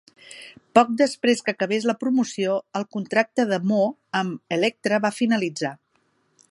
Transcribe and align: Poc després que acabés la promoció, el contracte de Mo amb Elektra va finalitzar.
Poc 0.77 0.93
després 1.01 1.43
que 1.49 1.53
acabés 1.57 1.85
la 1.89 1.95
promoció, 2.05 2.57
el 2.81 2.87
contracte 2.97 3.47
de 3.53 3.61
Mo 3.73 3.83
amb 4.23 4.57
Elektra 4.59 5.03
va 5.05 5.15
finalitzar. 5.23 5.75